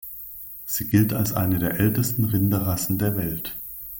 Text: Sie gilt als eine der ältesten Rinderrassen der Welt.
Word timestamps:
Sie 0.65 0.87
gilt 0.87 1.13
als 1.13 1.31
eine 1.33 1.59
der 1.59 1.79
ältesten 1.79 2.25
Rinderrassen 2.25 2.97
der 2.97 3.17
Welt. 3.17 3.55